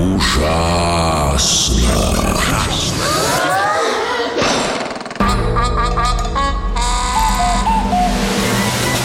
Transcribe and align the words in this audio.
Ужасно. 0.00 1.76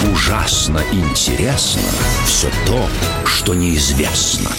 Ужасно 0.10 0.82
интересно 0.94 1.82
все 2.26 2.50
то, 2.66 2.88
что 3.26 3.54
неизвестно. 3.54 4.50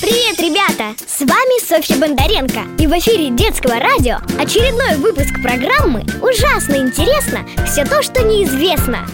Привет, 0.00 0.40
ребята! 0.40 0.94
С 1.06 1.20
вами 1.20 1.62
Софья 1.62 1.98
Бондаренко 1.98 2.62
И 2.78 2.86
в 2.86 2.98
эфире 2.98 3.28
детского 3.28 3.74
радио 3.74 4.16
очередной 4.40 4.96
выпуск 4.96 5.42
программы 5.42 6.06
«Ужасно 6.22 6.76
интересно 6.76 7.46
все 7.66 7.84
то, 7.84 8.02
что 8.02 8.22
неизвестно» 8.22 9.06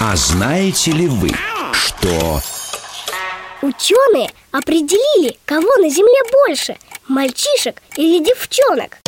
А 0.00 0.16
знаете 0.16 0.90
ли 0.90 1.06
вы, 1.06 1.30
что... 1.72 2.42
Ученые 3.62 4.28
определили, 4.50 5.38
кого 5.44 5.68
на 5.76 5.88
Земле 5.88 6.18
больше– 6.32 6.76
мальчишек 7.08 7.80
или 7.96 8.18
девчонок. 8.18 8.98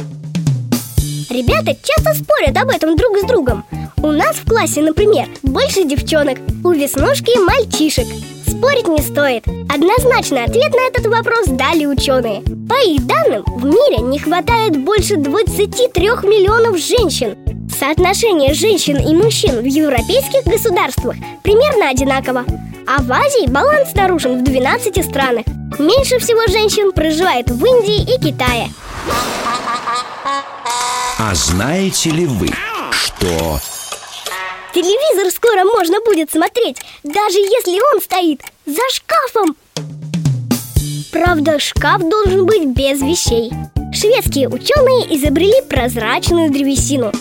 Ребята 1.29 1.77
часто 1.83 2.15
спорят 2.15 2.57
об 2.57 2.69
этом 2.69 2.95
друг 2.95 3.19
с 3.19 3.25
другом. 3.25 3.65
У 4.01 4.13
нас 4.13 4.37
в 4.37 4.49
классе, 4.49 4.81
например, 4.81 5.27
больше 5.43 5.83
девчонок, 5.83 6.39
у 6.63 6.71
Веснушки– 6.71 7.37
мальчишек. 7.45 8.07
Спорить 8.47 8.87
не 8.87 9.03
стоит. 9.03 9.45
Однозначный 9.69 10.45
ответ 10.45 10.73
на 10.73 10.87
этот 10.87 11.07
вопрос 11.07 11.47
дали 11.49 11.87
ученые. 11.87 12.43
По 12.69 12.81
их 12.87 13.05
данным, 13.09 13.43
в 13.47 13.65
мире 13.65 14.03
не 14.03 14.21
хватает 14.21 14.77
больше 14.77 15.17
23 15.17 15.89
миллионов 16.23 16.79
женщин 16.79 17.37
Соотношение 17.71 18.55
женщин 18.55 18.97
и 18.97 19.15
мужчин 19.15 19.61
в 19.61 19.65
европейских 19.65 20.45
государствах 20.45 21.17
примерно 21.43 21.91
одинаково. 21.91 22.45
А 22.87 23.03
в 23.03 23.13
Азии 23.13 23.49
баланс 23.49 23.95
нарушен 23.95 24.41
в 24.41 24.45
12 24.45 25.05
странах. 25.05 25.47
Меньше 25.79 26.19
всего 26.19 26.47
женщин 26.47 26.93
проживает 26.93 27.51
в 27.51 27.65
Индии 27.65 28.15
и 28.15 28.21
Китае. 28.21 28.69
А 31.19 31.35
знаете 31.35 32.11
ли 32.11 32.27
вы, 32.27 32.49
что... 32.91 33.59
Телевизор 34.75 35.33
скоро 35.33 35.65
можно 35.65 36.01
будет 36.01 36.33
смотреть, 36.33 36.79
даже 37.03 37.39
если 37.39 37.81
он 37.95 38.01
стоит 38.01 38.43
за 38.67 38.83
шкафом. 38.93 39.57
Правда, 41.13 41.59
шкаф 41.59 42.01
должен 42.03 42.45
быть 42.45 42.67
без 42.67 43.01
вещей. 43.01 43.53
Шведские 43.93 44.49
ученые 44.49 45.17
изобрели 45.17 45.63
прозрачную 45.69 46.51
древесину 46.51 47.13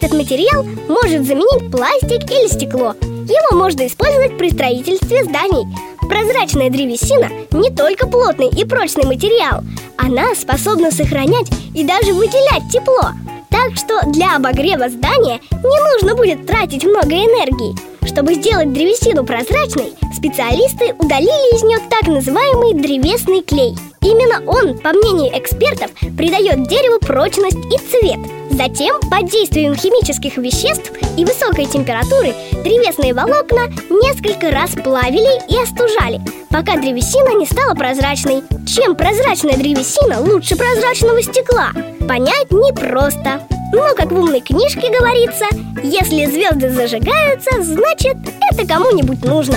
Этот 0.00 0.14
материал 0.14 0.64
может 0.88 1.26
заменить 1.26 1.70
пластик 1.70 2.30
или 2.30 2.48
стекло 2.48 2.94
Его 3.02 3.56
можно 3.56 3.86
использовать 3.86 4.38
при 4.38 4.48
строительстве 4.48 5.24
зданий 5.24 5.66
Прозрачная 6.08 6.70
древесина 6.70 7.28
не 7.50 7.70
только 7.70 8.06
плотный 8.06 8.48
и 8.48 8.64
прочный 8.64 9.04
материал 9.04 9.62
Она 9.98 10.34
способна 10.34 10.90
сохранять 10.90 11.50
и 11.74 11.84
даже 11.84 12.14
выделять 12.14 12.72
тепло 12.72 13.10
так 13.50 13.76
что 13.76 14.08
для 14.10 14.36
обогрева 14.36 14.88
здания 14.88 15.40
не 15.50 15.92
нужно 15.92 16.14
будет 16.14 16.46
тратить 16.46 16.84
много 16.84 17.10
энергии. 17.10 17.76
Чтобы 18.06 18.34
сделать 18.34 18.72
древесину 18.72 19.26
прозрачной, 19.26 19.92
специалисты 20.16 20.94
удалили 20.96 21.56
из 21.56 21.62
нее 21.64 21.78
так 21.90 22.06
называемый 22.06 22.74
древесный 22.74 23.42
клей. 23.42 23.76
Именно 24.00 24.40
он, 24.46 24.78
по 24.78 24.90
мнению 24.90 25.36
экспертов, 25.36 25.90
придает 26.16 26.68
дереву 26.68 27.00
прочность 27.00 27.58
и 27.58 27.78
цвет. 27.90 28.39
Затем, 28.60 29.00
под 29.10 29.30
действием 29.30 29.74
химических 29.74 30.36
веществ 30.36 30.92
и 31.16 31.24
высокой 31.24 31.64
температуры, 31.64 32.34
древесные 32.62 33.14
волокна 33.14 33.68
несколько 33.88 34.50
раз 34.50 34.72
плавили 34.72 35.40
и 35.50 35.56
остужали, 35.62 36.20
пока 36.50 36.76
древесина 36.76 37.38
не 37.38 37.46
стала 37.46 37.74
прозрачной. 37.74 38.42
Чем 38.66 38.96
прозрачная 38.96 39.56
древесина 39.56 40.20
лучше 40.20 40.56
прозрачного 40.56 41.22
стекла? 41.22 41.70
Понять 42.06 42.50
непросто. 42.50 43.40
Но, 43.72 43.94
как 43.96 44.12
в 44.12 44.18
умной 44.18 44.42
книжке 44.42 44.90
говорится, 44.90 45.46
если 45.82 46.26
звезды 46.26 46.68
зажигаются, 46.68 47.62
значит, 47.62 48.18
это 48.52 48.66
кому-нибудь 48.66 49.24
нужно. 49.24 49.56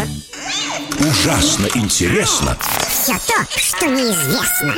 Ужасно 0.98 1.68
интересно 1.76 2.58
Все 2.90 3.12
то, 3.28 3.60
что 3.60 3.86
неизвестно 3.88 4.74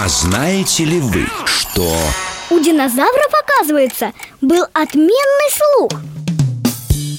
А 0.00 0.06
знаете 0.06 0.84
ли 0.84 1.00
вы, 1.00 1.26
что... 1.44 1.92
У 2.50 2.60
динозавров, 2.60 3.32
оказывается, 3.42 4.12
был 4.40 4.64
отменный 4.72 5.50
слух. 5.50 5.90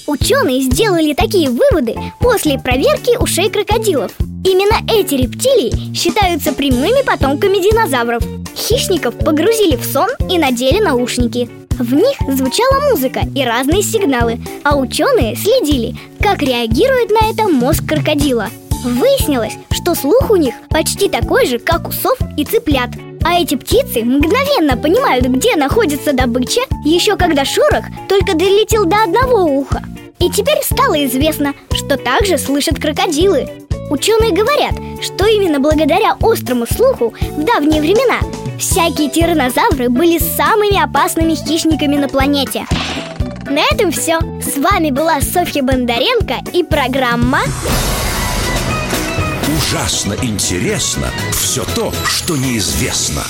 Ученые 0.07 0.61
сделали 0.61 1.13
такие 1.13 1.49
выводы 1.49 1.97
после 2.21 2.57
проверки 2.57 3.17
ушей 3.21 3.49
крокодилов. 3.49 4.13
Именно 4.45 4.77
эти 4.89 5.15
рептилии 5.15 5.93
считаются 5.93 6.53
прямыми 6.53 7.05
потомками 7.05 7.57
динозавров. 7.57 8.23
Хищников 8.55 9.13
погрузили 9.17 9.75
в 9.75 9.83
сон 9.83 10.07
и 10.29 10.39
надели 10.39 10.81
наушники. 10.81 11.49
В 11.71 11.93
них 11.93 12.15
звучала 12.33 12.91
музыка 12.91 13.23
и 13.35 13.43
разные 13.43 13.83
сигналы, 13.83 14.39
а 14.63 14.77
ученые 14.77 15.35
следили, 15.35 15.97
как 16.21 16.41
реагирует 16.41 17.09
на 17.09 17.29
это 17.29 17.49
мозг 17.49 17.85
крокодила. 17.85 18.47
Выяснилось, 18.83 19.57
что 19.71 19.93
слух 19.93 20.31
у 20.31 20.37
них 20.37 20.55
почти 20.69 21.09
такой 21.09 21.45
же, 21.45 21.59
как 21.59 21.87
у 21.87 21.91
сов 21.91 22.17
и 22.37 22.45
цыплят. 22.45 22.89
А 23.25 23.39
эти 23.39 23.55
птицы 23.55 24.03
мгновенно 24.03 24.77
понимают, 24.77 25.25
где 25.25 25.55
находится 25.57 26.13
добыча, 26.13 26.61
еще 26.85 27.17
когда 27.17 27.43
шорох 27.43 27.83
только 28.07 28.35
долетел 28.35 28.85
до 28.85 29.03
одного 29.03 29.43
уха. 29.43 29.83
И 30.19 30.29
теперь 30.29 30.63
стало 30.63 31.05
известно, 31.05 31.53
что 31.73 31.97
также 31.97 32.37
слышат 32.37 32.79
крокодилы. 32.79 33.49
Ученые 33.89 34.31
говорят, 34.31 34.73
что 35.01 35.25
именно 35.25 35.59
благодаря 35.59 36.15
острому 36.21 36.65
слуху 36.65 37.13
в 37.19 37.43
давние 37.43 37.81
времена 37.81 38.19
всякие 38.57 39.09
тиранозавры 39.09 39.89
были 39.89 40.19
самыми 40.19 40.81
опасными 40.81 41.35
хищниками 41.35 41.97
на 41.97 42.07
планете. 42.07 42.65
На 43.49 43.61
этом 43.73 43.91
все. 43.91 44.19
С 44.41 44.57
вами 44.57 44.91
была 44.91 45.19
Софья 45.21 45.63
Бондаренко 45.63 46.35
и 46.53 46.63
программа 46.63 47.39
Ужасно 49.71 50.15
интересно 50.23 51.13
все 51.31 51.63
то, 51.63 51.93
что 52.03 52.35
неизвестно. 52.35 53.23